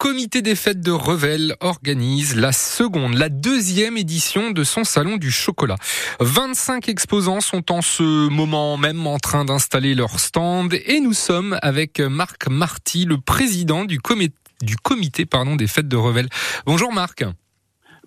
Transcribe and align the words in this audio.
comité 0.00 0.40
des 0.40 0.54
fêtes 0.54 0.80
de 0.80 0.92
Revel 0.92 1.56
organise 1.60 2.34
la 2.34 2.52
seconde, 2.52 3.12
la 3.12 3.28
deuxième 3.28 3.98
édition 3.98 4.50
de 4.50 4.64
son 4.64 4.82
salon 4.82 5.18
du 5.18 5.30
chocolat. 5.30 5.76
25 6.20 6.88
exposants 6.88 7.42
sont 7.42 7.70
en 7.70 7.82
ce 7.82 8.30
moment 8.30 8.78
même 8.78 9.06
en 9.06 9.18
train 9.18 9.44
d'installer 9.44 9.94
leur 9.94 10.18
stand 10.18 10.72
et 10.72 11.00
nous 11.00 11.12
sommes 11.12 11.58
avec 11.60 12.00
Marc 12.00 12.48
Marty, 12.48 13.04
le 13.04 13.18
président 13.18 13.84
du 13.84 14.00
comité, 14.00 14.34
du 14.62 14.76
comité 14.76 15.26
pardon, 15.26 15.54
des 15.54 15.66
fêtes 15.66 15.88
de 15.88 15.98
Revel. 15.98 16.30
Bonjour 16.64 16.94
Marc. 16.94 17.22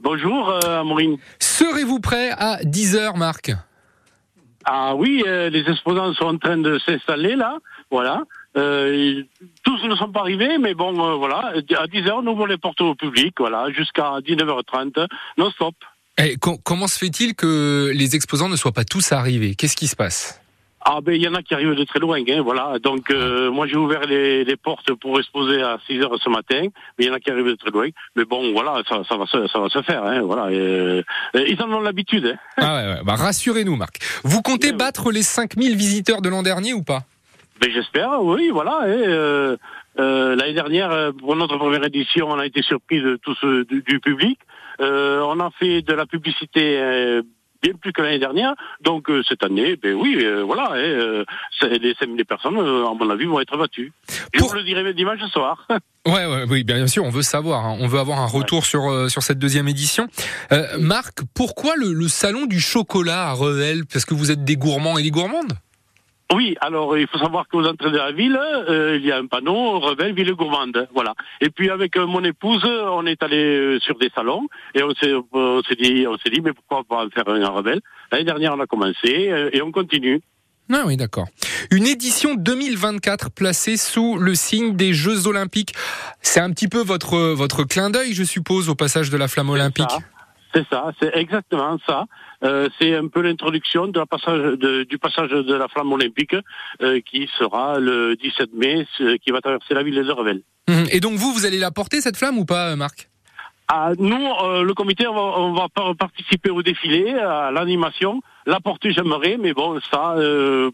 Bonjour 0.02 0.50
euh. 0.50 0.84
Serez-vous 1.38 2.00
prêt 2.00 2.32
à 2.32 2.58
10h 2.64 3.16
Marc? 3.20 3.52
Ah 4.66 4.96
oui, 4.96 5.24
euh, 5.28 5.52
les 5.52 5.70
exposants 5.70 6.12
sont 6.16 6.26
en 6.26 6.38
train 6.40 6.58
de 6.58 6.80
s'installer 6.80 7.36
là, 7.36 7.60
voilà. 7.92 8.24
Euh, 8.56 9.24
tous 9.64 9.84
ne 9.88 9.96
sont 9.96 10.12
pas 10.12 10.22
arrivés, 10.22 10.58
mais 10.60 10.74
bon, 10.74 10.94
euh, 10.94 11.16
voilà, 11.16 11.54
à 11.56 11.88
10h, 11.88 12.24
nous 12.24 12.32
ouvrons 12.32 12.46
les 12.46 12.58
portes 12.58 12.82
au 12.82 12.96
public, 12.96 13.36
voilà, 13.40 13.72
jusqu'à 13.72 14.20
19h30, 14.20 15.08
non-stop. 15.38 15.76
Et 16.20 16.36
comment 16.38 16.88
se 16.88 17.00
fait-il 17.00 17.34
que 17.34 17.92
les 17.94 18.16
exposants 18.16 18.50
ne 18.50 18.56
soient 18.56 18.72
pas 18.72 18.86
tous 18.86 19.12
arrivés? 19.12 19.56
Qu'est-ce 19.56 19.76
qui 19.76 19.88
se 19.88 19.96
passe? 19.96 20.40
Ah 20.86 21.00
ben 21.02 21.16
il 21.16 21.22
y 21.22 21.28
en 21.30 21.34
a 21.34 21.42
qui 21.42 21.54
arrivent 21.54 21.76
de 21.76 21.84
très 21.86 22.00
loin, 22.00 22.20
hein, 22.28 22.42
voilà. 22.42 22.78
Donc 22.80 23.10
euh, 23.10 23.50
moi 23.50 23.68
j'ai 23.68 23.78
ouvert 23.78 24.02
les, 24.02 24.44
les, 24.44 24.58
portes 24.58 24.94
pour 24.96 25.18
exposer 25.18 25.62
à 25.62 25.78
6 25.88 26.02
heures 26.02 26.18
ce 26.22 26.30
matin, 26.30 26.68
mais 26.98 27.06
il 27.06 27.08
y 27.08 27.10
en 27.10 27.14
a 27.14 27.20
qui 27.22 27.32
arrivent 27.32 27.48
de 27.48 27.56
très 27.56 27.72
loin. 27.72 27.88
Mais 28.18 28.26
bon 28.26 28.52
voilà, 28.52 28.84
ça, 28.90 29.02
ça 29.08 29.16
va, 29.16 29.26
se, 29.26 29.48
ça 29.48 29.60
va 29.60 29.70
se 29.70 29.82
faire, 29.82 30.04
hein, 30.04 30.22
voilà. 30.24 30.48
Euh, 30.48 31.02
ils 31.36 31.62
en 31.62 31.72
ont 31.72 31.80
l'habitude. 31.80 32.36
Hein. 32.36 32.38
Ah 32.58 32.76
ouais, 32.76 32.94
ouais. 32.96 33.04
Bah, 33.06 33.16
rassurez-nous 33.16 33.78
Marc. 33.78 34.00
Vous 34.26 34.42
comptez 34.42 34.74
battre 34.74 35.12
les 35.12 35.24
5000 35.24 35.78
visiteurs 35.78 36.22
de 36.22 36.28
l'an 36.28 36.44
dernier 36.44 36.74
ou 36.74 36.84
pas? 36.84 37.04
Ben, 37.60 37.72
J'espère, 37.72 38.22
oui, 38.22 38.50
voilà. 38.50 38.82
Euh, 38.86 39.58
euh, 40.00 40.36
L'année 40.36 40.54
dernière, 40.54 41.12
pour 41.20 41.36
notre 41.36 41.58
première 41.58 41.86
édition, 41.86 42.30
on 42.30 42.40
a 42.40 42.46
été 42.46 42.62
surpris 42.62 43.02
de 43.02 43.18
tout 43.18 43.36
ce, 43.36 43.64
du, 43.64 43.82
du 43.82 44.00
public. 44.00 44.40
Euh, 44.82 45.22
on 45.22 45.40
a 45.40 45.52
fait 45.52 45.82
de 45.82 45.94
la 45.94 46.06
publicité 46.06 47.22
bien 47.64 47.74
plus 47.80 47.94
que 47.94 48.02
l'année 48.02 48.20
dernière. 48.20 48.54
Donc 48.82 49.10
euh, 49.10 49.24
cette 49.28 49.44
année, 49.44 49.78
ben 49.82 49.96
oui, 49.96 50.18
euh, 50.20 50.44
voilà, 50.44 50.74
euh, 50.74 51.24
les 51.62 51.96
5000 51.98 52.26
personnes, 52.26 52.58
à 52.58 52.94
mon 52.94 53.10
avis, 53.10 53.26
vont 53.26 53.40
être 53.40 53.58
battues. 53.58 53.92
Je 54.34 54.44
vous 54.44 54.54
le 54.54 54.64
dirai 54.64 54.94
dimanche 54.94 55.22
soir. 55.32 55.68
Ouais, 56.06 56.26
ouais, 56.26 56.44
oui, 56.50 56.66
bien 56.66 56.86
sûr, 56.86 57.06
on 57.06 57.10
veut 57.10 57.22
savoir, 57.22 57.66
hein. 57.66 57.78
on 57.80 57.88
veut 57.88 57.98
avoir 57.98 58.20
un 58.20 58.26
retour 58.26 58.66
sur 58.66 59.10
sur 59.10 59.24
cette 59.24 59.40
deuxième 59.40 59.70
édition. 59.70 60.10
Marc, 60.78 61.20
pourquoi 61.34 61.78
le, 61.78 61.94
le, 61.94 62.10
salon 62.10 62.46
du 62.46 62.60
chocolat 62.60 63.30
à 63.30 63.32
Revel 63.32 63.86
Parce 63.86 64.04
que 64.04 64.14
vous 64.14 64.30
êtes 64.30 64.44
des 64.44 64.58
gourmands 64.58 64.98
et 64.98 65.04
des 65.04 65.12
gourmandes? 65.12 65.54
Oui, 66.34 66.56
alors 66.62 66.98
il 66.98 67.08
faut 67.08 67.18
savoir 67.18 67.48
qu'aux 67.48 67.66
entrées 67.66 67.92
de 67.92 67.98
la 67.98 68.12
ville, 68.12 68.40
euh, 68.70 68.98
il 69.00 69.06
y 69.06 69.12
a 69.12 69.18
un 69.18 69.28
panneau 69.28 69.80
Rebelle 69.80 70.14
Ville 70.14 70.34
Gourmande, 70.34 70.88
voilà. 70.94 71.14
Et 71.42 71.50
puis 71.50 71.70
avec 71.70 71.96
euh, 71.98 72.06
mon 72.06 72.24
épouse, 72.24 72.64
on 72.66 73.06
est 73.06 73.22
allé 73.24 73.38
euh, 73.38 73.80
sur 73.80 73.98
des 73.98 74.10
salons 74.16 74.48
et 74.74 74.84
on 74.84 74.92
s'est 74.92 75.14
dit, 75.80 76.06
on 76.08 76.18
s'est 76.18 76.30
dit, 76.30 76.42
mais 76.42 76.54
pourquoi 76.54 76.84
pas 76.84 77.08
faire 77.14 77.28
un 77.28 77.48
Rebelle 77.50 77.82
L'année 78.12 78.24
dernière, 78.24 78.54
on 78.56 78.60
a 78.60 78.68
commencé 78.68 79.50
et 79.52 79.62
on 79.62 79.72
continue. 79.72 80.22
Ah 80.72 80.84
oui, 80.86 80.96
d'accord. 80.96 81.28
Une 81.72 81.86
édition 81.86 82.36
2024 82.36 83.32
placée 83.32 83.76
sous 83.76 84.18
le 84.18 84.34
signe 84.34 84.76
des 84.76 84.94
Jeux 84.94 85.28
Olympiques. 85.28 85.74
C'est 86.22 86.40
un 86.40 86.52
petit 86.52 86.68
peu 86.68 86.82
votre 86.82 87.18
votre 87.34 87.64
clin 87.64 87.90
d'œil, 87.90 88.14
je 88.14 88.24
suppose, 88.24 88.70
au 88.70 88.76
passage 88.76 89.10
de 89.10 89.18
la 89.18 89.28
flamme 89.28 89.50
olympique? 89.50 89.92
C'est 90.54 90.68
ça, 90.70 90.92
c'est 91.00 91.16
exactement 91.16 91.78
ça. 91.88 92.06
Euh, 92.44 92.70
c'est 92.80 92.96
un 92.96 93.08
peu 93.08 93.22
l'introduction 93.22 93.88
de 93.88 94.04
passage 94.04 94.40
de, 94.60 94.84
du 94.84 95.00
passage 95.00 95.32
de 95.32 95.54
la 95.54 95.68
flamme 95.68 95.92
olympique 95.92 96.36
euh, 96.82 97.00
qui 97.02 97.28
sera 97.40 97.80
le 97.80 98.16
17 98.16 98.54
mai, 98.54 98.86
qui 98.98 99.32
va 99.32 99.42
traverser 99.42 99.74
la 99.74 99.82
ville 99.82 99.96
de 99.96 100.12
Revel. 100.12 100.42
Hum, 100.70 100.86
et 100.92 101.00
donc 101.00 101.14
vous, 101.14 101.34
vous 101.34 101.46
allez 101.46 101.58
la 101.58 101.72
porter 101.72 102.02
cette 102.02 102.18
flamme 102.18 102.38
ou 102.38 102.46
pas, 102.46 102.76
Marc? 102.76 103.10
Ah, 103.68 103.94
Nous, 103.98 104.16
euh, 104.44 104.62
le 104.62 104.74
comité, 104.76 105.08
on 105.08 105.14
va, 105.14 105.22
on 105.22 105.54
va, 105.54 105.68
participer 105.98 106.52
au 106.52 106.62
défilé, 106.62 107.14
à 107.14 107.50
l'animation. 107.50 108.22
La 108.46 108.60
porter, 108.60 108.92
j'aimerais, 108.92 109.38
mais 109.42 109.54
bon, 109.54 109.80
ça, 109.90 110.16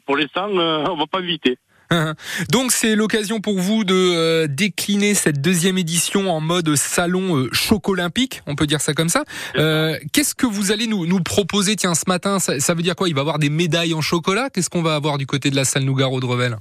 pour 0.06 0.18
l'instant, 0.18 0.50
on 0.50 0.96
va 0.96 1.06
pas 1.06 1.20
éviter. 1.20 1.58
Donc 2.52 2.72
c'est 2.72 2.96
l'occasion 2.96 3.42
pour 3.42 3.60
vous 3.60 3.84
de 3.84 3.94
euh, 3.94 4.48
décliner 4.48 5.14
cette 5.14 5.42
deuxième 5.42 5.78
édition 5.78 6.32
en 6.32 6.40
mode 6.42 6.76
salon 6.76 7.38
euh, 7.38 7.50
olympique, 7.86 8.42
on 8.48 8.56
peut 8.56 8.68
dire 8.68 8.82
ça 8.82 8.94
comme 8.94 9.10
ça. 9.10 9.24
Euh, 9.56 9.98
Qu'est-ce 10.12 10.36
que 10.36 10.46
vous 10.46 10.72
allez 10.72 10.88
nous, 10.88 11.06
nous 11.06 11.22
proposer 11.22 11.76
Tiens, 11.76 11.96
ce 11.96 12.04
matin, 12.08 12.40
ça, 12.40 12.60
ça, 12.60 12.74
veut 12.74 12.84
dire 12.84 12.96
quoi? 12.96 13.10
Il 13.10 13.16
va 13.16 13.20
y 13.20 13.22
avoir 13.22 13.40
des 13.40 13.50
médailles 13.50 13.94
en 13.94 14.02
chocolat? 14.02 14.50
Qu'est-ce 14.50 14.70
qu'on 14.70 14.82
va 14.82 14.96
avoir 14.96 15.18
du 15.18 15.26
côté 15.26 15.50
de 15.50 15.56
la 15.56 15.66
salle 15.66 15.84
Nougaro 15.84 16.20
de 16.20 16.26
Revel? 16.26 16.58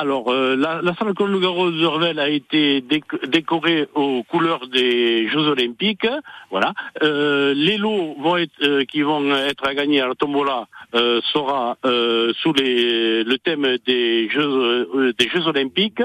Alors, 0.00 0.32
euh, 0.32 0.56
la, 0.56 0.80
la 0.80 0.94
salle 0.94 1.12
Nougaro 1.28 1.70
de 1.70 1.84
Revel 1.84 2.18
a 2.18 2.30
été 2.30 2.80
décorée 2.80 3.86
aux 3.94 4.22
couleurs 4.22 4.66
des 4.66 5.28
Jeux 5.28 5.46
Olympiques. 5.46 6.06
Voilà. 6.50 6.72
Euh, 7.02 7.52
les 7.54 7.76
lots 7.76 8.16
vont 8.18 8.38
être, 8.38 8.50
euh, 8.62 8.84
qui 8.86 9.02
vont 9.02 9.30
être 9.34 9.68
à 9.68 9.74
gagner 9.74 10.00
à 10.00 10.08
la 10.08 10.14
tombola 10.14 10.68
euh, 10.94 11.20
sera 11.34 11.76
euh, 11.84 12.32
sous 12.40 12.54
les, 12.54 13.24
le 13.24 13.36
thème 13.36 13.76
des 13.84 14.30
Jeux 14.30 15.14
des 15.18 15.28
Jeux 15.28 15.46
Olympiques. 15.46 16.02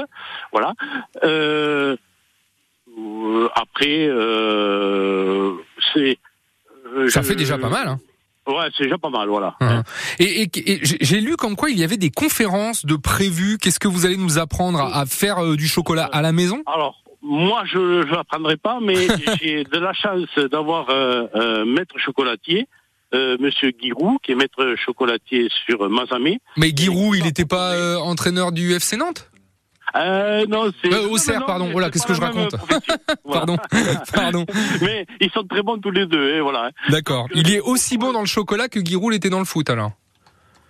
Voilà. 0.51 0.73
après, 3.55 4.09
c'est 5.93 6.17
ça 7.09 7.23
fait 7.23 7.35
déjà 7.35 7.57
pas 7.57 7.69
mal. 7.69 7.87
Hein. 7.87 7.99
Ouais, 8.47 8.67
c'est 8.77 8.83
déjà 8.83 8.97
pas 8.97 9.09
mal, 9.09 9.27
voilà. 9.27 9.55
Hum. 9.59 9.83
Et, 10.19 10.43
et, 10.43 10.79
j'ai 10.81 11.19
lu 11.19 11.35
comme 11.35 11.55
quoi 11.55 11.69
il 11.71 11.79
y 11.79 11.83
avait 11.83 11.97
des 11.97 12.11
conférences 12.11 12.85
de 12.85 12.95
prévues. 12.95 13.57
Qu'est-ce 13.59 13.79
que 13.79 13.87
vous 13.87 14.05
allez 14.05 14.17
nous 14.17 14.37
apprendre 14.37 14.79
à, 14.79 15.05
faire 15.05 15.43
euh, 15.43 15.55
du 15.55 15.67
chocolat 15.67 16.05
à 16.11 16.21
la 16.21 16.31
maison? 16.31 16.61
Alors, 16.67 17.01
moi, 17.21 17.63
je 17.65 17.77
ne 17.77 18.03
l'apprendrai 18.03 18.57
pas, 18.57 18.79
mais 18.81 18.95
j'ai 19.41 19.63
de 19.63 19.79
la 19.79 19.93
chance 19.93 20.29
d'avoir 20.51 20.89
euh, 20.89 21.25
un 21.33 21.65
maître 21.65 21.97
chocolatier. 21.97 22.67
Euh, 23.13 23.37
Monsieur 23.39 23.71
Giroud, 23.79 24.17
qui 24.21 24.31
est 24.31 24.35
maître 24.35 24.75
chocolatier 24.83 25.47
sur 25.65 25.89
Mazamé. 25.89 26.39
Mais 26.57 26.71
Giroud, 26.75 27.15
il 27.15 27.23
n'était 27.23 27.45
pas 27.45 27.99
entraîneur 27.99 28.51
du 28.51 28.73
FC 28.73 28.97
Nantes? 28.97 29.29
Euh, 29.95 30.45
non, 30.47 30.71
c'est. 30.81 30.93
Euh, 30.93 31.07
Auxerre, 31.09 31.45
pardon. 31.45 31.69
Voilà, 31.71 31.89
qu'est-ce 31.89 32.05
que 32.05 32.13
je 32.13 32.21
raconte 32.21 32.55
Pardon, 33.31 33.57
pardon. 34.13 34.45
Mais 34.81 35.05
ils 35.21 35.31
sont 35.31 35.43
très 35.43 35.61
bons 35.61 35.77
tous 35.77 35.91
les 35.91 36.05
deux, 36.05 36.35
hein, 36.35 36.41
voilà. 36.41 36.71
D'accord. 36.89 37.27
Il 37.33 37.51
est 37.53 37.61
aussi 37.61 37.97
bon 37.97 38.11
dans 38.11 38.19
le 38.21 38.25
chocolat 38.25 38.67
que 38.67 38.83
Giroud 38.83 39.13
était 39.13 39.29
dans 39.29 39.39
le 39.39 39.45
foot, 39.45 39.69
alors. 39.69 39.91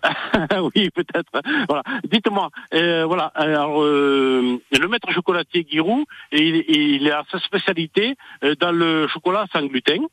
oui, 0.75 0.89
peut-être. 0.91 1.41
Voilà. 1.67 1.83
Dites-moi, 2.09 2.49
euh, 2.73 3.05
voilà. 3.05 3.25
Alors, 3.35 3.81
euh, 3.81 4.59
le 4.71 4.87
maître 4.87 5.11
chocolatier 5.11 5.65
Giroud, 5.69 6.05
il, 6.31 6.63
il 6.67 7.11
a 7.11 7.23
sa 7.31 7.39
spécialité 7.39 8.15
euh, 8.43 8.55
dans 8.59 8.71
le 8.71 9.07
chocolat 9.07 9.45
sans 9.51 9.65
gluten. 9.65 10.05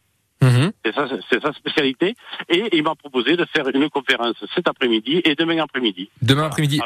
Mhm. 0.43 0.73
C'est 0.85 1.41
sa, 1.41 1.53
spécialité. 1.53 2.15
Et 2.49 2.77
il 2.77 2.83
m'a 2.83 2.95
proposé 2.95 3.37
de 3.37 3.47
faire 3.55 3.69
une 3.73 3.89
conférence 3.89 4.35
cet 4.55 4.69
après-midi 4.69 5.23
et 5.25 5.35
demain 5.35 5.63
après-midi. 5.63 6.11
Demain 6.21 6.47
après-midi. 6.47 6.81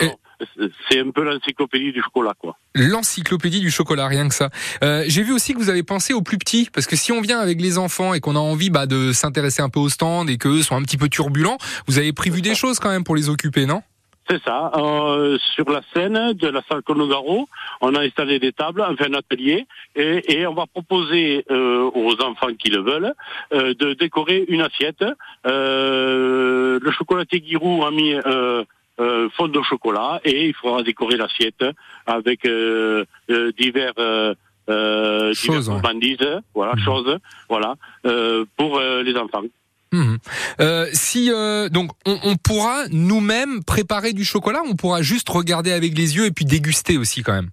C'est 0.91 1.00
un 1.00 1.11
peu 1.11 1.25
l'encyclopédie 1.25 1.93
du 1.93 2.03
chocolat, 2.03 2.34
quoi. 2.39 2.59
L'encyclopédie 2.75 3.61
du 3.61 3.71
chocolat, 3.71 4.06
rien 4.06 4.28
que 4.28 4.34
ça. 4.34 4.50
Euh, 4.84 5.05
J'ai 5.06 5.22
vu 5.22 5.33
aussi 5.33 5.55
que 5.55 5.59
vous 5.59 5.71
avez 5.71 5.83
pensé 5.83 6.12
aux 6.12 6.21
plus 6.21 6.37
petits, 6.37 6.69
parce 6.72 6.87
que 6.87 6.95
si 6.95 7.11
on 7.11 7.22
vient 7.22 7.41
avec 7.41 7.61
les 7.61 7.78
enfants 7.78 8.12
et 8.12 8.21
qu'on 8.21 8.37
a 8.37 8.41
envie 8.41 8.69
bah, 8.69 8.87
de 8.87 9.12
s'intéresser 9.12 9.62
un 9.62 9.71
peu 9.71 9.81
au 9.81 9.89
stand 9.89 10.28
et 10.28 10.37
qu'eux 10.37 10.62
sont 10.62 10.77
un 10.77 10.83
petit 10.83 10.99
peu 10.99 11.09
turbulents, 11.09 11.56
vous 11.87 11.99
avez 11.99 12.12
prévu 12.12 12.43
des 12.43 12.55
choses 12.55 12.78
quand 12.78 12.91
même 12.91 13.05
pour 13.05 13.16
les 13.16 13.31
occuper, 13.31 13.65
non? 13.65 13.83
C'est 14.28 14.42
ça. 14.42 14.72
Euh, 14.75 15.38
sur 15.54 15.69
la 15.70 15.81
scène 15.94 16.32
de 16.32 16.48
la 16.48 16.62
salle 16.69 16.82
Conogaro, 16.82 17.48
on 17.81 17.94
a 17.94 18.00
installé 18.00 18.38
des 18.38 18.53
tables, 18.53 18.82
enfin 18.82 19.06
un 19.10 19.14
atelier, 19.14 19.66
et, 19.94 20.22
et 20.32 20.47
on 20.47 20.54
va 20.54 20.66
proposer 20.66 21.44
euh, 21.50 21.91
aux 21.94 22.20
enfants 22.22 22.53
qui 22.59 22.70
le 22.70 22.81
veulent 22.81 23.15
euh, 23.53 23.75
de 23.75 23.94
décorer 23.94 24.44
une 24.48 24.62
assiette. 24.62 25.04
Euh, 25.47 26.78
le 26.81 26.91
chocolatier 26.91 27.42
Giroud 27.47 27.84
a 27.84 27.91
mis 27.91 28.15
euh, 28.15 28.65
euh, 28.98 29.28
fond 29.36 29.48
de 29.48 29.62
chocolat 29.62 30.20
et 30.25 30.48
il 30.48 30.54
faudra 30.54 30.82
décorer 30.82 31.16
l'assiette 31.16 31.65
avec 32.06 32.48
divers 33.59 33.92
euh, 33.98 35.34
choses, 35.34 35.70
bandises, 35.82 36.41
voilà, 36.54 36.74
mmh. 36.74 36.78
choses, 36.80 37.18
voilà, 37.48 37.74
pour 38.56 38.80
les 38.80 39.16
enfants. 39.16 39.42
Mmh. 39.92 40.16
Euh, 40.60 40.88
si 40.92 41.30
euh, 41.30 41.68
donc 41.68 41.91
on, 42.06 42.18
on 42.24 42.36
pourra 42.36 42.88
nous-mêmes 42.91 43.62
préparer 43.65 44.12
du 44.12 44.24
chocolat, 44.24 44.62
on 44.68 44.74
pourra 44.74 45.03
juste 45.03 45.28
regarder 45.28 45.72
avec 45.72 45.97
les 45.97 46.16
yeux 46.16 46.27
et 46.27 46.30
puis 46.33 46.44
déguster 46.44 46.98
aussi 46.98 47.22
quand 47.22 47.34
même. 47.34 47.50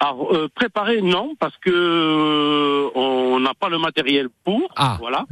Alors 0.00 0.32
euh, 0.32 0.48
préparer 0.54 1.00
non 1.02 1.34
parce 1.38 1.56
que 1.58 1.70
euh, 1.70 2.88
on 2.94 3.40
n'a 3.40 3.54
pas 3.54 3.68
le 3.68 3.78
matériel 3.78 4.28
pour. 4.44 4.70
Ah, 4.76 4.96
voilà. 5.00 5.26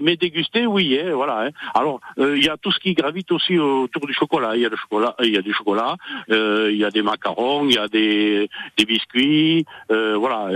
Mais 0.00 0.16
déguster 0.16 0.66
oui, 0.66 0.98
hein, 0.98 1.12
voilà. 1.14 1.46
Hein. 1.46 1.50
Alors 1.74 2.00
euh, 2.18 2.36
il 2.36 2.44
y 2.44 2.48
a 2.48 2.56
tout 2.56 2.70
ce 2.70 2.78
qui 2.78 2.94
gravite 2.94 3.32
aussi 3.32 3.58
autour 3.58 4.06
du 4.06 4.14
chocolat. 4.14 4.54
Il 4.54 4.62
y 4.62 4.66
a 4.66 4.68
le 4.68 4.76
chocolat, 4.76 5.16
il 5.22 5.30
y 5.30 5.36
a 5.36 5.42
du 5.42 5.52
chocolat, 5.52 5.96
il 6.28 6.76
y 6.76 6.84
a 6.84 6.90
des 6.90 7.02
macarons, 7.02 7.66
il 7.66 7.74
y 7.74 7.78
a 7.78 7.88
des, 7.88 8.48
des 8.78 8.84
biscuits, 8.84 9.64
voilà. 9.88 10.48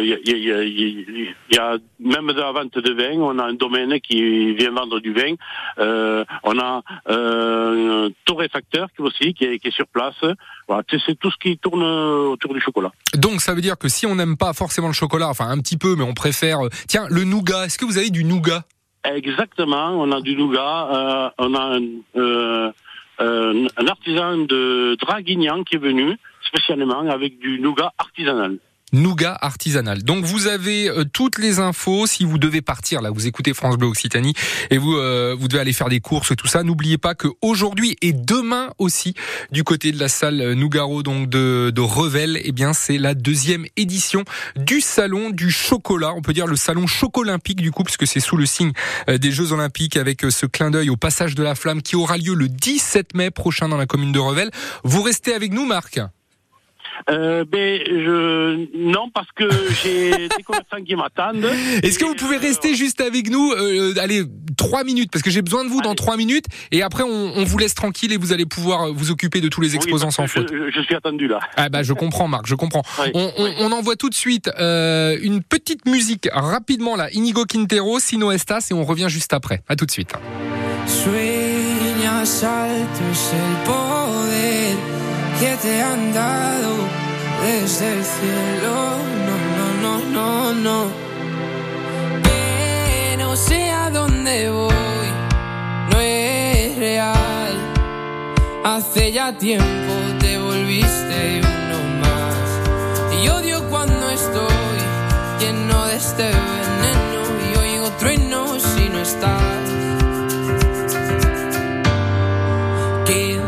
Il 0.00 0.06
y, 0.06 0.30
y, 0.30 0.48
y, 0.48 1.34
y, 1.50 1.58
a 1.58 1.76
même 1.98 2.28
de 2.28 2.40
la 2.40 2.52
vente 2.52 2.78
de 2.78 2.92
vin. 2.92 3.18
On 3.20 3.38
a 3.38 3.44
un 3.44 3.54
domaine 3.54 4.00
qui 4.00 4.54
vient 4.54 4.70
vendre 4.70 5.00
du 5.00 5.12
vin. 5.12 5.34
on 5.78 6.58
a 6.58 6.82
un 7.06 8.08
torréfacteur 8.24 8.88
qui 8.94 9.02
aussi 9.02 9.34
qui 9.34 9.44
est, 9.44 9.58
qui 9.58 9.68
est 9.68 9.72
sur 9.72 9.86
place. 9.88 10.22
Voilà, 10.68 10.82
c'est 11.06 11.18
tout 11.18 11.30
ce 11.30 11.36
qui 11.38 11.56
tourne 11.56 11.82
autour 11.82 12.52
du 12.52 12.60
chocolat. 12.60 12.92
Donc 13.14 13.40
ça 13.40 13.54
veut 13.54 13.62
dire 13.62 13.78
que 13.78 13.88
si 13.88 14.04
on 14.06 14.14
n'aime 14.14 14.36
pas 14.36 14.52
forcément 14.52 14.88
le 14.88 14.92
chocolat, 14.92 15.28
enfin 15.28 15.48
un 15.48 15.58
petit 15.58 15.78
peu, 15.78 15.96
mais 15.96 16.04
on 16.04 16.12
préfère, 16.12 16.66
euh, 16.66 16.68
tiens, 16.86 17.06
le 17.08 17.24
nougat. 17.24 17.64
Est-ce 17.66 17.78
que 17.78 17.86
vous 17.86 17.96
avez 17.96 18.10
du 18.10 18.24
nougat? 18.24 18.64
Exactement, 19.04 19.92
on 19.92 20.12
a 20.12 20.20
du 20.20 20.36
nougat, 20.36 20.88
euh, 20.92 21.30
on 21.38 21.54
a 21.54 21.78
un, 21.78 21.82
euh, 22.16 22.70
un 23.18 23.86
artisan 23.86 24.36
de 24.36 24.96
Draguignan 25.00 25.64
qui 25.64 25.76
est 25.76 25.78
venu 25.78 26.18
spécialement 26.42 27.00
avec 27.08 27.38
du 27.38 27.60
nougat 27.60 27.92
artisanal 27.98 28.58
nougat 28.92 29.36
artisanal. 29.40 30.02
Donc 30.02 30.24
vous 30.24 30.46
avez 30.46 30.88
euh, 30.88 31.04
toutes 31.04 31.38
les 31.38 31.58
infos 31.58 32.06
si 32.06 32.24
vous 32.24 32.38
devez 32.38 32.62
partir 32.62 33.02
là, 33.02 33.10
vous 33.10 33.26
écoutez 33.26 33.54
France 33.54 33.76
Bleu 33.76 33.88
Occitanie 33.88 34.34
et 34.70 34.78
vous 34.78 34.96
euh, 34.96 35.36
vous 35.38 35.48
devez 35.48 35.60
aller 35.60 35.72
faire 35.72 35.88
des 35.88 36.00
courses 36.00 36.30
et 36.30 36.36
tout 36.36 36.46
ça. 36.46 36.62
N'oubliez 36.62 36.98
pas 36.98 37.14
que 37.14 37.28
aujourd'hui 37.42 37.96
et 38.02 38.12
demain 38.12 38.70
aussi 38.78 39.14
du 39.52 39.64
côté 39.64 39.92
de 39.92 39.98
la 39.98 40.08
salle 40.08 40.52
Nougaro 40.54 41.02
donc 41.02 41.28
de, 41.28 41.72
Revel, 41.78 42.40
eh 42.42 42.52
bien 42.52 42.72
c'est 42.72 42.98
la 42.98 43.14
deuxième 43.14 43.64
édition 43.76 44.24
du 44.56 44.80
salon 44.80 45.30
du 45.30 45.50
chocolat. 45.50 46.12
On 46.14 46.22
peut 46.22 46.32
dire 46.32 46.46
le 46.46 46.56
salon 46.56 46.86
chocolympique 46.86 47.60
du 47.60 47.70
coup 47.70 47.84
puisque 47.84 48.06
c'est 48.06 48.20
sous 48.20 48.36
le 48.36 48.46
signe 48.46 48.72
euh, 49.08 49.18
des 49.18 49.30
Jeux 49.30 49.52
Olympiques 49.52 49.96
avec 49.96 50.22
ce 50.22 50.46
clin 50.46 50.70
d'œil 50.70 50.90
au 50.90 50.96
passage 50.96 51.34
de 51.34 51.42
la 51.42 51.54
flamme 51.54 51.82
qui 51.82 51.96
aura 51.96 52.18
lieu 52.18 52.34
le 52.34 52.48
17 52.48 53.14
mai 53.14 53.30
prochain 53.30 53.68
dans 53.68 53.76
la 53.76 53.86
commune 53.86 54.12
de 54.12 54.18
Revel. 54.18 54.50
Vous 54.84 55.02
restez 55.02 55.34
avec 55.34 55.52
nous 55.52 55.66
Marc 55.66 56.00
euh, 57.10 57.44
ben, 57.44 57.80
je... 57.86 58.66
Non, 58.76 59.10
parce 59.12 59.28
que 59.34 59.48
j'ai 59.82 60.10
des 60.36 60.42
commerçants 60.44 60.82
qui 60.84 60.94
m'attendent. 60.94 61.44
Est-ce 61.82 61.98
que 61.98 62.04
vous 62.04 62.14
pouvez 62.14 62.36
rester 62.36 62.74
juste 62.74 63.00
avec 63.00 63.30
nous 63.30 63.52
euh, 63.52 63.94
Allez, 63.98 64.22
trois 64.56 64.84
minutes, 64.84 65.10
parce 65.10 65.22
que 65.22 65.30
j'ai 65.30 65.42
besoin 65.42 65.64
de 65.64 65.70
vous 65.70 65.80
dans 65.80 65.94
trois 65.94 66.16
minutes. 66.16 66.46
Et 66.72 66.82
après, 66.82 67.02
on, 67.02 67.32
on, 67.36 67.44
vous 67.44 67.58
laisse 67.58 67.74
tranquille 67.74 68.12
et 68.12 68.16
vous 68.16 68.32
allez 68.32 68.46
pouvoir 68.46 68.92
vous 68.92 69.10
occuper 69.10 69.40
de 69.40 69.48
tous 69.48 69.60
les 69.60 69.74
exposants 69.74 70.10
sans 70.10 70.26
faute. 70.26 70.52
Je, 70.52 70.80
suis 70.82 70.94
attendu 70.94 71.28
là. 71.28 71.40
Ah 71.56 71.68
bah 71.68 71.82
je 71.82 71.92
comprends, 71.92 72.28
Marc, 72.28 72.46
je 72.46 72.54
comprends. 72.54 72.82
on, 73.14 73.32
on, 73.36 73.54
on, 73.58 73.72
envoie 73.72 73.96
tout 73.96 74.08
de 74.08 74.14
suite 74.14 74.50
euh, 74.58 75.18
une 75.22 75.42
petite 75.42 75.86
musique 75.86 76.28
rapidement 76.32 76.96
là. 76.96 77.08
Inigo 77.12 77.44
Quintero, 77.44 77.98
Sino 78.00 78.30
Estas, 78.30 78.70
et 78.70 78.74
on 78.74 78.84
revient 78.84 79.08
juste 79.08 79.32
après. 79.32 79.62
À 79.68 79.76
tout 79.76 79.86
de 79.86 79.90
suite. 79.90 80.12
Sueñas 80.86 82.42
altos 82.42 83.32
el 83.34 83.64
poder 83.66 84.97
que 85.40 85.56
te 85.56 85.80
han 85.80 86.12
dado 86.12 86.74
desde 87.42 87.92
el 87.92 88.04
cielo. 88.04 88.74
No, 89.26 89.36
no, 89.58 89.66
no, 89.82 89.94
no, 90.16 90.54
no. 90.54 90.90
Que 92.24 93.16
no 93.18 93.36
sé 93.36 93.70
a 93.70 93.90
dónde 93.90 94.50
voy, 94.50 95.08
no 95.90 96.00
es 96.00 96.76
real. 96.76 97.52
Hace 98.64 99.12
ya 99.12 99.32
tiempo 99.32 99.92
te 100.18 100.38
volviste 100.38 101.40
uno 101.40 101.78
más. 102.02 103.22
Y 103.22 103.28
odio 103.28 103.62
cuando 103.70 104.10
estoy 104.10 104.78
lleno 105.40 105.86
de 105.86 105.96
este 105.96 106.24
veneno 106.24 107.22
y 107.46 107.58
oigo 107.58 107.90
truenos 108.00 108.62
si 108.62 108.88
no 108.88 108.98
estás. 109.00 109.68
¿Qué 113.06 113.38
me 113.38 113.44
has 113.44 113.47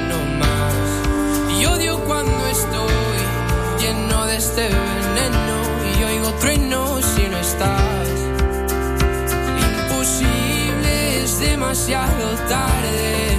este 4.51 4.67
veneno 4.67 5.57
y 5.97 6.03
oigo 6.03 6.33
truenos 6.33 7.05
si 7.15 7.25
no 7.29 7.37
estás. 7.37 8.09
Imposible, 9.69 11.23
es 11.23 11.39
demasiado 11.39 12.35
tarde. 12.49 13.37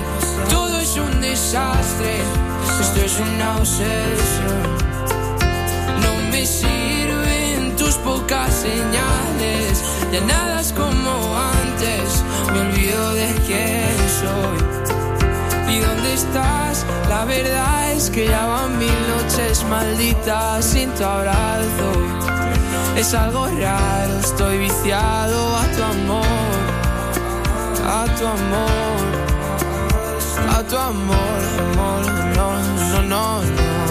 Todo 0.48 0.80
es 0.80 0.96
un 0.96 1.20
desastre. 1.20 2.16
Esto 2.80 3.00
es 3.04 3.20
una 3.20 3.56
obsesión. 3.58 4.62
No 6.00 6.30
me 6.30 6.46
sirven 6.46 7.76
tus 7.76 7.94
pocas 7.96 8.50
señales. 8.54 9.84
Ya 10.12 10.20
nada 10.22 10.62
es 10.62 10.72
como 10.72 11.12
antes. 11.36 12.24
Me 12.52 12.60
olvido 12.60 13.12
de 13.12 13.34
quién 13.46 13.96
soy. 14.22 15.74
¿Y 15.74 15.78
dónde 15.78 16.14
estás? 16.14 16.86
La 17.10 17.26
verdad 17.26 17.81
que 18.10 18.26
ya 18.26 18.46
van 18.46 18.78
mil 18.78 18.94
noches 19.08 19.64
malditas 19.64 20.64
sin 20.64 20.90
tu 20.94 21.04
abrazo. 21.04 21.92
Es 22.96 23.14
algo 23.14 23.46
raro, 23.46 24.18
estoy 24.18 24.58
viciado 24.58 25.56
a 25.56 25.64
tu 25.74 25.82
amor, 25.82 26.60
a 27.86 28.04
tu 28.18 28.26
amor, 28.26 29.02
a 30.56 30.62
tu 30.62 30.76
amor, 30.76 31.40
amor, 31.64 32.02
no, 32.36 32.48
no, 32.92 33.02
no, 33.02 33.42
no. 33.56 33.82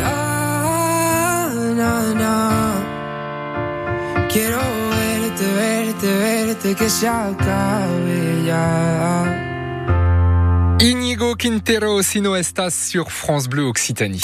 Ya, 0.00 1.48
no, 2.14 2.34
Quiero 4.32 4.60
verte, 4.90 5.46
verte, 5.54 6.18
verte, 6.18 6.74
que 6.74 6.90
se 6.90 7.08
acabe 7.08 8.44
ya. 8.44 9.53
Inigo 10.84 11.34
Quintero, 11.34 12.02
Sino 12.02 12.36
Estas 12.36 12.68
sur 12.68 13.10
France 13.10 13.48
Bleu 13.48 13.62
Occitanie. 13.62 14.20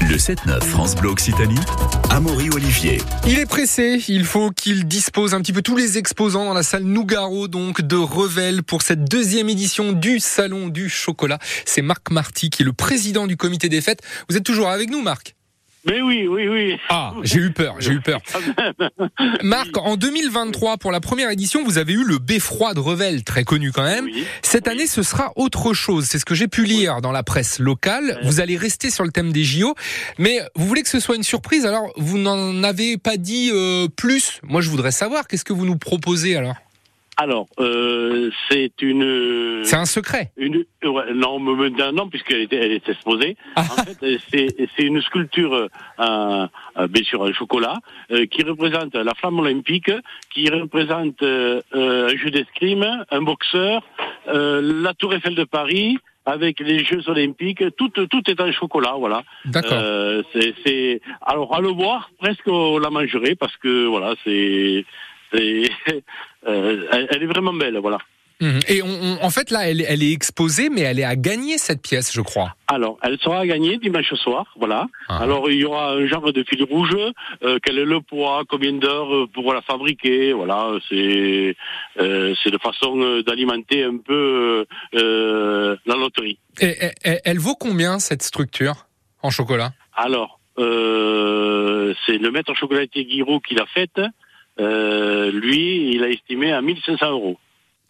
Le 0.00 0.16
7-9 0.16 0.62
France 0.62 0.94
Bleu 0.94 1.10
Occitanie, 1.10 1.60
Amaury 2.08 2.48
Olivier. 2.48 3.02
Il 3.26 3.38
est 3.38 3.44
pressé, 3.44 4.02
il 4.08 4.24
faut 4.24 4.50
qu'il 4.50 4.88
dispose 4.88 5.34
un 5.34 5.42
petit 5.42 5.52
peu 5.52 5.60
tous 5.60 5.76
les 5.76 5.98
exposants 5.98 6.46
dans 6.46 6.54
la 6.54 6.62
salle 6.62 6.84
Nougaro 6.84 7.46
donc 7.46 7.82
de 7.82 7.96
Revel 7.96 8.62
pour 8.62 8.80
cette 8.80 9.04
deuxième 9.04 9.50
édition 9.50 9.92
du 9.92 10.18
Salon 10.18 10.68
du 10.68 10.88
Chocolat. 10.88 11.38
C'est 11.66 11.82
Marc 11.82 12.10
Marty 12.10 12.48
qui 12.48 12.62
est 12.62 12.64
le 12.64 12.72
président 12.72 13.26
du 13.26 13.36
comité 13.36 13.68
des 13.68 13.82
fêtes. 13.82 14.00
Vous 14.30 14.36
êtes 14.38 14.44
toujours 14.44 14.70
avec 14.70 14.88
nous 14.88 15.02
Marc? 15.02 15.34
Mais 15.88 16.00
oui, 16.02 16.26
oui, 16.28 16.48
oui. 16.48 16.76
Ah, 16.90 17.14
j'ai 17.22 17.38
eu 17.38 17.50
peur, 17.50 17.76
j'ai 17.78 17.92
eu 17.92 18.00
peur. 18.00 18.20
Marc, 19.42 19.76
en 19.76 19.96
2023, 19.96 20.76
pour 20.78 20.92
la 20.92 21.00
première 21.00 21.30
édition, 21.30 21.64
vous 21.64 21.78
avez 21.78 21.92
eu 21.92 22.04
le 22.04 22.18
Beffroi 22.18 22.74
de 22.74 22.80
Revel, 22.80 23.24
très 23.24 23.44
connu 23.44 23.72
quand 23.72 23.82
même. 23.82 24.08
Cette 24.42 24.68
année, 24.68 24.86
ce 24.86 25.02
sera 25.02 25.32
autre 25.36 25.72
chose. 25.72 26.06
C'est 26.06 26.18
ce 26.18 26.24
que 26.24 26.34
j'ai 26.34 26.48
pu 26.48 26.64
lire 26.64 27.00
dans 27.00 27.12
la 27.12 27.22
presse 27.22 27.58
locale. 27.58 28.18
Vous 28.24 28.40
allez 28.40 28.56
rester 28.56 28.90
sur 28.90 29.04
le 29.04 29.10
thème 29.10 29.32
des 29.32 29.44
JO, 29.44 29.74
mais 30.18 30.40
vous 30.54 30.66
voulez 30.66 30.82
que 30.82 30.88
ce 30.88 31.00
soit 31.00 31.16
une 31.16 31.22
surprise? 31.22 31.66
Alors, 31.66 31.92
vous 31.96 32.18
n'en 32.18 32.62
avez 32.62 32.98
pas 32.98 33.16
dit 33.16 33.50
euh, 33.52 33.88
plus. 33.88 34.40
Moi, 34.42 34.60
je 34.60 34.70
voudrais 34.70 34.92
savoir, 34.92 35.26
qu'est-ce 35.26 35.44
que 35.44 35.52
vous 35.52 35.66
nous 35.66 35.78
proposez 35.78 36.36
alors? 36.36 36.56
Alors, 37.20 37.46
euh, 37.58 38.30
c'est 38.48 38.80
une. 38.80 39.62
C'est 39.64 39.74
un 39.74 39.86
secret. 39.86 40.30
Une, 40.36 40.64
ouais, 40.84 41.12
non, 41.14 41.40
non, 41.40 42.08
puisqu'elle 42.08 42.42
était, 42.42 42.56
elle 42.56 42.72
est 42.72 42.88
exposée. 42.88 43.36
Ah. 43.56 43.62
En 43.62 43.82
fait, 43.82 44.20
c'est 44.30 44.68
c'est 44.76 44.84
une 44.84 45.02
sculpture, 45.02 45.52
euh, 45.52 45.66
euh, 45.98 46.86
bien 46.86 47.02
sûr, 47.02 47.20
en 47.22 47.32
chocolat, 47.32 47.74
euh, 48.12 48.26
qui 48.26 48.44
représente 48.44 48.94
la 48.94 49.14
flamme 49.14 49.40
olympique, 49.40 49.90
qui 50.32 50.48
représente 50.48 51.20
euh, 51.24 51.60
euh, 51.74 52.10
un 52.12 52.16
jeu 52.16 52.30
d'escrime, 52.30 52.86
un 53.10 53.22
boxeur, 53.22 53.82
euh, 54.28 54.60
la 54.62 54.94
Tour 54.94 55.12
Eiffel 55.14 55.34
de 55.34 55.42
Paris, 55.42 55.98
avec 56.24 56.60
les 56.60 56.84
Jeux 56.84 57.08
olympiques. 57.08 57.64
Tout, 57.76 57.88
tout 57.88 58.30
est 58.30 58.40
en 58.40 58.52
chocolat, 58.52 58.94
voilà. 58.96 59.24
D'accord. 59.44 59.72
Euh, 59.72 60.22
c'est, 60.32 60.54
c'est, 60.64 61.00
alors 61.22 61.52
à 61.52 61.60
le 61.60 61.68
voir, 61.70 62.10
presque 62.20 62.46
on 62.46 62.78
la 62.78 62.90
mangerait 62.90 63.34
parce 63.34 63.56
que 63.56 63.86
voilà, 63.86 64.14
c'est, 64.24 64.84
elle, 66.46 67.08
elle 67.10 67.22
est 67.22 67.26
vraiment 67.26 67.52
belle, 67.52 67.78
voilà. 67.78 67.98
Mhm. 68.40 68.60
Et 68.68 68.82
on, 68.82 68.86
on- 68.86 69.18
en 69.20 69.30
fait, 69.30 69.50
là, 69.50 69.68
elle, 69.68 69.84
elle 69.88 70.00
est 70.00 70.12
exposée, 70.12 70.68
mais 70.70 70.82
elle 70.82 71.00
est 71.00 71.04
à 71.04 71.16
gagner 71.16 71.58
cette 71.58 71.82
pièce, 71.82 72.12
je 72.12 72.20
crois. 72.20 72.54
Alors, 72.68 72.96
elle 73.02 73.18
sera 73.18 73.44
gagnée 73.44 73.78
dimanche 73.78 74.14
soir, 74.14 74.54
voilà. 74.56 74.86
Ah. 75.08 75.18
Alors, 75.24 75.50
il 75.50 75.56
y 75.58 75.64
aura 75.64 75.94
un 75.94 76.06
genre 76.06 76.32
de 76.32 76.44
fil 76.44 76.62
rouge, 76.62 76.96
euh, 77.42 77.58
quel 77.64 77.78
est 77.80 77.84
le 77.84 78.00
poids, 78.00 78.44
combien 78.48 78.72
d'heures 78.74 79.12
euh, 79.12 79.26
pour 79.26 79.52
la 79.52 79.60
fabriquer, 79.62 80.32
voilà. 80.34 80.70
C'est, 80.88 81.56
euh, 81.98 82.32
c'est 82.40 82.52
de 82.52 82.58
façon 82.58 83.00
euh, 83.00 83.24
d'alimenter 83.24 83.82
un 83.82 83.96
peu 83.96 84.14
euh, 84.14 84.64
euh, 84.94 85.76
la 85.84 85.96
loterie. 85.96 86.38
Et, 86.60 86.76
et- 87.04 87.18
elle 87.24 87.40
vaut 87.40 87.56
combien 87.56 87.98
cette 87.98 88.22
structure 88.22 88.86
en 89.20 89.30
chocolat? 89.30 89.72
Alors, 89.96 90.38
euh, 90.60 91.92
c'est 92.06 92.18
le 92.18 92.30
maître 92.30 92.54
chocolatier 92.54 93.04
Guiraud 93.04 93.40
qui 93.40 93.54
l'a 93.56 93.66
faite. 93.66 94.00
Euh, 94.60 95.30
lui, 95.30 95.92
il 95.94 96.02
a 96.02 96.08
estimé 96.08 96.52
à 96.52 96.60
1500 96.60 97.10
euros. 97.10 97.38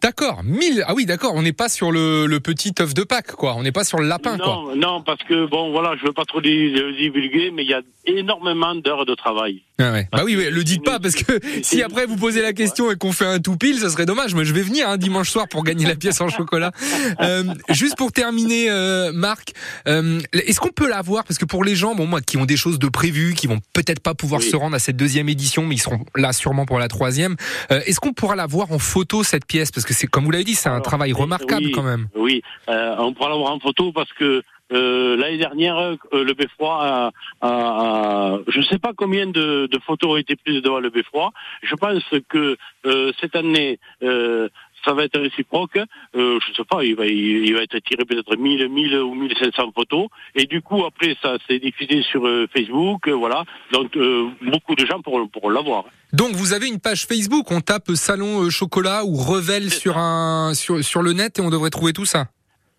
D'accord, 0.01 0.43
1000. 0.45 0.85
Ah 0.87 0.93
oui, 0.95 1.05
d'accord. 1.05 1.33
On 1.35 1.41
n'est 1.41 1.51
pas 1.53 1.67
sur 1.67 1.91
le, 1.91 2.25
le 2.25 2.39
petit 2.39 2.73
œuf 2.79 2.93
de 2.93 3.03
Pâques, 3.03 3.33
quoi. 3.33 3.55
On 3.57 3.63
n'est 3.63 3.73
pas 3.73 3.83
sur 3.83 3.97
le 3.99 4.07
lapin, 4.07 4.37
quoi. 4.37 4.45
non, 4.47 4.75
non, 4.75 5.01
parce 5.03 5.21
que 5.23 5.45
bon, 5.45 5.71
voilà, 5.71 5.95
je 5.99 6.05
veux 6.05 6.13
pas 6.13 6.23
trop 6.23 6.39
le 6.39 6.95
divulguer, 6.97 7.51
mais 7.53 7.63
il 7.63 7.69
y 7.69 7.73
a 7.73 7.81
énormément 8.05 8.73
d'heures 8.75 9.05
de 9.05 9.13
travail. 9.13 9.61
Ah 9.77 9.91
ouais. 9.91 10.07
Bah 10.11 10.23
oui, 10.25 10.35
oui, 10.37 10.47
le 10.51 10.63
dites 10.63 10.83
pas 10.83 10.99
parce 10.99 11.15
que 11.15 11.39
si 11.63 11.81
après 11.83 12.05
vous 12.05 12.15
posez 12.17 12.41
la 12.41 12.53
question 12.53 12.91
et 12.91 12.95
qu'on 12.97 13.11
fait 13.13 13.25
un 13.25 13.39
tout 13.39 13.55
pile, 13.57 13.77
ça 13.77 13.89
serait 13.89 14.05
dommage. 14.05 14.33
Moi, 14.33 14.43
je 14.45 14.53
vais 14.53 14.61
venir 14.61 14.89
un 14.89 14.97
dimanche 14.97 15.29
soir 15.29 15.47
pour 15.49 15.63
gagner 15.63 15.85
la 15.85 15.95
pièce 15.95 16.21
en 16.21 16.29
chocolat. 16.29 16.71
Euh, 17.21 17.43
juste 17.69 17.97
pour 17.97 18.11
terminer, 18.11 18.69
euh, 18.69 19.11
Marc, 19.11 19.53
euh, 19.87 20.19
est-ce 20.31 20.59
qu'on 20.59 20.69
peut 20.69 20.87
la 20.87 21.01
voir? 21.01 21.23
Parce 21.25 21.37
que 21.37 21.43
pour 21.45 21.63
les 21.63 21.75
gens, 21.75 21.95
bon, 21.95 22.05
moi, 22.05 22.21
qui 22.21 22.37
ont 22.37 22.45
des 22.45 22.55
choses 22.55 22.79
de 22.79 22.87
prévues, 22.87 23.33
qui 23.33 23.47
vont 23.47 23.59
peut-être 23.73 23.99
pas 23.99 24.13
pouvoir 24.13 24.41
Oui. 24.41 24.49
se 24.49 24.55
rendre 24.55 24.75
à 24.75 24.79
cette 24.79 24.95
deuxième 24.95 25.27
édition, 25.27 25.65
mais 25.65 25.75
ils 25.75 25.79
seront 25.79 25.99
là 26.15 26.31
sûrement 26.33 26.65
pour 26.65 26.79
la 26.79 26.87
troisième. 26.87 27.35
euh, 27.71 27.81
est-ce 27.85 27.99
qu'on 27.99 28.13
pourra 28.13 28.35
la 28.35 28.45
voir 28.47 28.71
en 28.71 28.79
photo 28.79 29.23
cette 29.23 29.45
pièce? 29.45 29.71
Parce 29.71 29.85
que 29.89 29.93
c'est, 29.93 30.07
comme 30.07 30.23
vous 30.25 30.31
l'avez 30.31 30.43
dit, 30.45 30.55
c'est 30.55 30.69
un 30.69 30.79
travail 30.81 31.11
remarquable 31.13 31.65
oui, 31.65 31.71
quand 31.71 31.83
même. 31.83 32.07
Oui, 32.15 32.41
euh, 32.69 32.95
on 32.99 33.13
pourra 33.13 33.29
l'avoir 33.29 33.51
en 33.51 33.59
photo 33.59 33.91
parce 33.91 34.11
que 34.13 34.41
euh, 34.71 35.17
l'année 35.17 35.39
dernière, 35.39 35.77
euh, 35.79 35.97
le 36.13 36.33
Beffroi 36.35 36.77
a, 36.79 37.11
a- 37.41 37.47
a- 37.47 38.39
je 38.47 38.59
ne 38.59 38.63
sais 38.63 38.77
pas 38.77 38.91
combien 38.95 39.25
de, 39.25 39.67
de 39.71 39.79
photos 39.79 40.11
ont 40.11 40.17
été 40.17 40.35
prises 40.35 40.61
devant 40.61 40.79
le 40.79 40.91
Beffroi. 40.91 41.31
Je 41.63 41.73
pense 41.75 42.03
que 42.29 42.55
euh, 42.85 43.11
cette 43.19 43.35
année, 43.35 43.79
euh, 44.03 44.47
ça 44.85 44.93
va 44.93 45.03
être 45.03 45.19
réciproque. 45.19 45.77
Euh, 45.77 46.39
je 46.39 46.49
ne 46.49 46.55
sais 46.55 46.63
pas, 46.69 46.83
il 46.83 46.95
va, 46.95 47.05
il, 47.05 47.45
il 47.45 47.53
va 47.53 47.61
être 47.61 47.77
tiré 47.79 48.05
peut-être 48.05 48.35
1000, 48.35 48.69
1000 48.69 48.95
ou 48.97 49.13
1500 49.13 49.71
photos. 49.75 50.07
Et 50.35 50.45
du 50.45 50.61
coup, 50.61 50.83
après, 50.85 51.15
ça 51.21 51.37
s'est 51.47 51.59
diffusé 51.59 52.01
sur 52.03 52.25
euh, 52.25 52.47
Facebook, 52.53 53.07
euh, 53.07 53.13
voilà. 53.13 53.43
Donc, 53.71 53.95
euh, 53.97 54.29
beaucoup 54.41 54.75
de 54.75 54.85
gens 54.85 55.01
pourront, 55.01 55.27
pourront 55.27 55.49
l'avoir. 55.49 55.85
Donc 56.11 56.31
vous 56.31 56.53
avez 56.53 56.67
une 56.67 56.79
page 56.79 57.05
Facebook, 57.05 57.51
on 57.51 57.61
tape 57.61 57.91
salon 57.93 58.49
chocolat 58.49 59.05
ou 59.05 59.15
Revel 59.15 59.69
sur 59.69 59.99
un 59.99 60.55
sur 60.55 60.83
sur 60.83 61.03
le 61.03 61.13
net 61.13 61.37
et 61.37 61.41
on 61.43 61.51
devrait 61.51 61.69
trouver 61.69 61.93
tout 61.93 62.05
ça. 62.05 62.25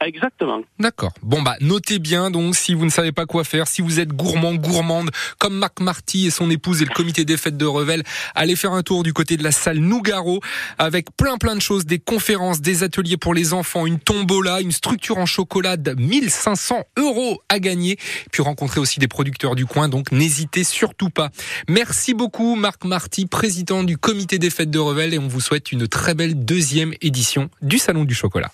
Exactement. 0.02 0.62
D'accord. 0.78 1.12
Bon 1.22 1.42
bah 1.42 1.56
notez 1.60 1.98
bien 1.98 2.30
donc 2.30 2.56
si 2.56 2.72
vous 2.72 2.86
ne 2.86 2.90
savez 2.90 3.12
pas 3.12 3.26
quoi 3.26 3.44
faire, 3.44 3.68
si 3.68 3.82
vous 3.82 4.00
êtes 4.00 4.08
gourmand 4.08 4.54
gourmande 4.54 5.10
comme 5.38 5.58
Marc 5.58 5.80
Marty 5.80 6.26
et 6.26 6.30
son 6.30 6.48
épouse 6.48 6.80
et 6.80 6.86
le 6.86 6.94
comité 6.94 7.26
des 7.26 7.36
fêtes 7.36 7.58
de 7.58 7.66
Revel, 7.66 8.02
allez 8.34 8.56
faire 8.56 8.72
un 8.72 8.82
tour 8.82 9.02
du 9.02 9.12
côté 9.12 9.36
de 9.36 9.42
la 9.42 9.52
salle 9.52 9.78
Nougaro 9.78 10.40
avec 10.78 11.14
plein 11.16 11.36
plein 11.36 11.54
de 11.54 11.60
choses, 11.60 11.84
des 11.84 11.98
conférences, 11.98 12.62
des 12.62 12.82
ateliers 12.82 13.18
pour 13.18 13.34
les 13.34 13.52
enfants, 13.52 13.84
une 13.84 13.98
tombola, 13.98 14.62
une 14.62 14.72
structure 14.72 15.18
en 15.18 15.26
chocolat 15.26 15.76
de 15.76 15.92
1500 15.92 16.82
euros 16.96 17.42
à 17.50 17.58
gagner, 17.58 17.98
puis 18.32 18.42
rencontrer 18.42 18.80
aussi 18.80 19.00
des 19.00 19.08
producteurs 19.08 19.54
du 19.54 19.66
coin. 19.66 19.90
Donc 19.90 20.12
n'hésitez 20.12 20.64
surtout 20.64 21.10
pas. 21.10 21.28
Merci 21.68 22.14
beaucoup 22.14 22.54
Marc 22.56 22.84
Marty, 22.84 23.26
président 23.26 23.84
du 23.84 23.98
comité 23.98 24.38
des 24.38 24.50
fêtes 24.50 24.70
de 24.70 24.78
Revel 24.78 25.12
et 25.12 25.18
on 25.18 25.28
vous 25.28 25.40
souhaite 25.40 25.72
une 25.72 25.88
très 25.88 26.14
belle 26.14 26.42
deuxième 26.42 26.94
édition 27.02 27.50
du 27.60 27.78
salon 27.78 28.04
du 28.04 28.14
chocolat. 28.14 28.50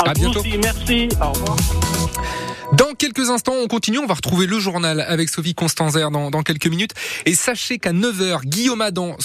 À, 0.00 0.10
À 0.10 0.12
vous 0.14 0.20
bientôt. 0.20 0.40
aussi, 0.40 0.58
merci. 0.58 1.08
Au 1.20 1.32
revoir. 1.32 1.56
Dans 2.74 2.92
quelques 2.94 3.30
instants, 3.30 3.54
on 3.60 3.66
continue. 3.66 3.98
On 3.98 4.06
va 4.06 4.14
retrouver 4.14 4.46
le 4.46 4.60
journal 4.60 5.00
avec 5.00 5.28
Sophie 5.30 5.54
Constanzer 5.54 6.10
dans, 6.10 6.30
dans 6.30 6.42
quelques 6.42 6.66
minutes. 6.66 6.92
Et 7.26 7.34
sachez 7.34 7.78
qu'à 7.78 7.92
9h, 7.92 8.44
Guillaume 8.44 8.82
Adam 8.82 9.16